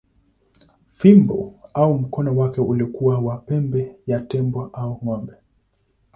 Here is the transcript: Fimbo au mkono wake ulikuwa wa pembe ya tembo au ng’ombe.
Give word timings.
Fimbo 0.97 1.53
au 1.73 1.93
mkono 1.97 2.37
wake 2.37 2.61
ulikuwa 2.61 3.19
wa 3.19 3.37
pembe 3.37 3.95
ya 4.07 4.19
tembo 4.19 4.65
au 4.73 4.91
ng’ombe. 5.03 5.33